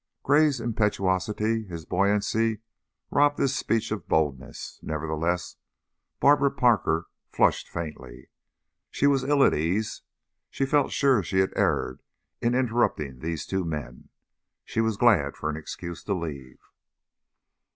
Gray's 0.23 0.59
impetuosity, 0.59 1.63
his 1.65 1.85
buoyancy, 1.85 2.61
robbed 3.11 3.37
his 3.37 3.55
speech 3.55 3.91
of 3.91 4.07
boldness, 4.07 4.79
nevertheless 4.81 5.57
Barbara 6.19 6.49
Parker 6.49 7.05
flushed 7.31 7.69
faintly. 7.69 8.31
She 8.89 9.05
was 9.05 9.23
ill 9.23 9.43
at 9.43 9.53
ease; 9.53 10.01
she 10.49 10.65
felt 10.65 10.91
sure 10.91 11.21
she 11.21 11.37
had 11.37 11.53
erred 11.55 12.01
in 12.41 12.55
interrupting 12.55 13.19
these 13.19 13.45
two 13.45 13.63
men; 13.63 14.09
she 14.65 14.81
was 14.81 14.97
glad 14.97 15.35
of 15.37 15.43
an 15.43 15.55
excuse 15.55 16.03
to 16.05 16.15
leave. 16.15 16.57